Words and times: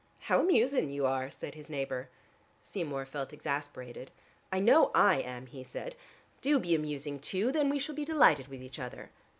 "How 0.21 0.39
amusin' 0.39 0.89
you 0.89 1.05
are," 1.05 1.29
said 1.29 1.53
his 1.53 1.69
neighbor. 1.69 2.09
Seymour 2.59 3.05
felt 3.05 3.33
exasperated. 3.33 4.09
"I 4.51 4.59
know 4.59 4.89
I 4.95 5.17
am," 5.17 5.45
he 5.45 5.63
said. 5.63 5.95
"Do 6.41 6.57
be 6.57 6.73
amusing 6.73 7.19
too; 7.19 7.51
then 7.51 7.69
we 7.69 7.77
shall 7.77 7.93
be 7.93 8.03
delighted 8.03 8.47
with 8.47 8.63
each 8.63 8.79
other." 8.79 9.11